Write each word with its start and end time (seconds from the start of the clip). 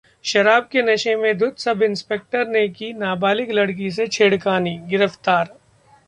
शराब 0.25 0.67
के 0.71 0.81
नशे 0.81 1.15
में 1.15 1.37
धुत 1.37 1.59
सब 1.59 1.81
इंस्पेक्टर 1.83 2.47
ने 2.47 2.67
की 2.69 2.91
नाबालिग 2.93 3.51
लड़की 3.51 3.91
से 3.91 4.07
छेड़खानी, 4.07 4.77
गिरफ्तार 4.89 5.45